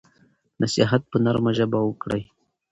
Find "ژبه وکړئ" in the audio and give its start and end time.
1.57-2.23